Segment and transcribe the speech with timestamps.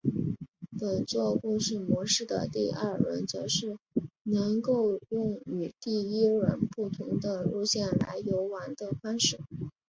[0.79, 3.77] 本作故事模式的第二轮则是
[4.23, 9.37] 能够用与第一轮不同的路线来游玩的方式。